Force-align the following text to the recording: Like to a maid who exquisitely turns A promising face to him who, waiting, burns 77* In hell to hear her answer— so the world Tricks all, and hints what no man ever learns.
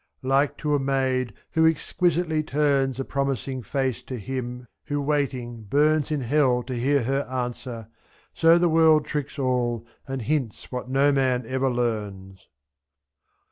Like 0.23 0.57
to 0.57 0.73
a 0.73 0.79
maid 0.79 1.31
who 1.51 1.67
exquisitely 1.67 2.41
turns 2.41 2.99
A 2.99 3.05
promising 3.05 3.61
face 3.61 4.01
to 4.05 4.17
him 4.17 4.65
who, 4.85 4.99
waiting, 4.99 5.61
burns 5.65 6.07
77* 6.09 6.11
In 6.13 6.21
hell 6.21 6.63
to 6.63 6.73
hear 6.73 7.03
her 7.03 7.21
answer— 7.29 7.87
so 8.33 8.57
the 8.57 8.67
world 8.67 9.05
Tricks 9.05 9.37
all, 9.37 9.85
and 10.07 10.23
hints 10.23 10.71
what 10.71 10.89
no 10.89 11.11
man 11.11 11.45
ever 11.45 11.69
learns. 11.69 12.47